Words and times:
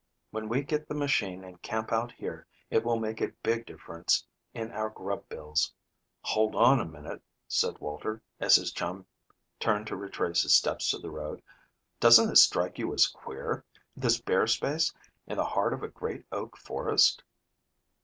When 0.31 0.49
we 0.49 0.63
get 0.63 0.87
the 0.87 0.95
machine 0.95 1.43
and 1.43 1.61
camp 1.61 1.91
out 1.91 2.11
here, 2.11 2.47
it 2.71 2.83
will 2.83 2.97
make 2.99 3.21
a 3.21 3.27
big 3.43 3.67
difference 3.67 4.25
in 4.51 4.71
our 4.71 4.89
grub 4.89 5.29
bills." 5.29 5.71
"Hold 6.23 6.55
on 6.55 6.79
a 6.79 6.85
minute," 6.85 7.21
said 7.47 7.77
Walter, 7.77 8.19
as 8.39 8.55
his 8.55 8.71
chum 8.71 9.05
turned 9.59 9.85
to 9.85 9.95
retrace 9.95 10.41
his 10.41 10.55
steps 10.55 10.89
to 10.89 10.97
the 10.97 11.11
road. 11.11 11.43
"Doesn't 11.99 12.31
it 12.31 12.37
strike 12.37 12.79
you 12.79 12.91
as 12.95 13.05
queer 13.05 13.63
this 13.95 14.19
bare 14.19 14.47
space 14.47 14.91
in 15.27 15.37
the 15.37 15.45
heart 15.45 15.71
of 15.71 15.83
a 15.83 15.87
great 15.87 16.25
oak 16.31 16.57
forest?" 16.57 17.21